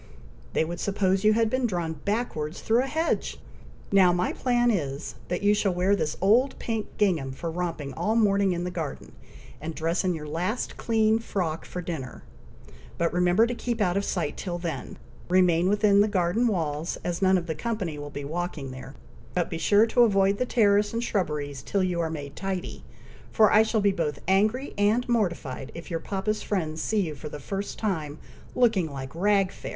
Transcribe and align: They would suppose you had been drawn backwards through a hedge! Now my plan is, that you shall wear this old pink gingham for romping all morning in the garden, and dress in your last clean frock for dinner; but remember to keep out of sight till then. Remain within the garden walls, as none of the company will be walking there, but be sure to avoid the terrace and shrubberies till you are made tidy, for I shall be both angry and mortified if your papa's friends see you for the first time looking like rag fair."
They 0.53 0.65
would 0.65 0.79
suppose 0.79 1.23
you 1.23 1.33
had 1.33 1.47
been 1.47 1.67
drawn 1.67 1.93
backwards 1.93 2.61
through 2.61 2.81
a 2.81 2.87
hedge! 2.87 3.37
Now 3.91 4.11
my 4.11 4.33
plan 4.33 4.71
is, 4.71 5.13
that 5.27 5.43
you 5.43 5.53
shall 5.53 5.75
wear 5.75 5.95
this 5.95 6.17
old 6.19 6.57
pink 6.57 6.87
gingham 6.97 7.31
for 7.33 7.51
romping 7.51 7.93
all 7.93 8.15
morning 8.15 8.51
in 8.51 8.63
the 8.63 8.71
garden, 8.71 9.11
and 9.61 9.75
dress 9.75 10.03
in 10.03 10.15
your 10.15 10.27
last 10.27 10.75
clean 10.75 11.19
frock 11.19 11.65
for 11.65 11.83
dinner; 11.83 12.23
but 12.97 13.13
remember 13.13 13.45
to 13.45 13.53
keep 13.53 13.79
out 13.79 13.95
of 13.95 14.03
sight 14.03 14.37
till 14.37 14.57
then. 14.57 14.97
Remain 15.29 15.69
within 15.69 16.01
the 16.01 16.07
garden 16.07 16.47
walls, 16.47 16.97
as 17.03 17.21
none 17.21 17.37
of 17.37 17.45
the 17.45 17.53
company 17.53 17.99
will 17.99 18.09
be 18.09 18.25
walking 18.25 18.71
there, 18.71 18.95
but 19.35 19.51
be 19.51 19.59
sure 19.59 19.85
to 19.85 20.01
avoid 20.01 20.39
the 20.39 20.47
terrace 20.47 20.93
and 20.93 21.03
shrubberies 21.03 21.61
till 21.61 21.83
you 21.83 21.99
are 22.01 22.09
made 22.09 22.35
tidy, 22.35 22.83
for 23.31 23.53
I 23.53 23.61
shall 23.61 23.81
be 23.81 23.91
both 23.91 24.17
angry 24.27 24.73
and 24.79 25.07
mortified 25.07 25.71
if 25.75 25.91
your 25.91 25.99
papa's 25.99 26.41
friends 26.41 26.81
see 26.81 27.01
you 27.01 27.13
for 27.13 27.29
the 27.29 27.39
first 27.39 27.77
time 27.77 28.17
looking 28.55 28.91
like 28.91 29.13
rag 29.13 29.51
fair." 29.51 29.69